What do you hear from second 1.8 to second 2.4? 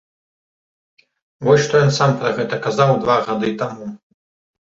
ён сам пра